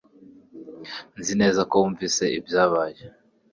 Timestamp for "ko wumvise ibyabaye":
1.69-3.01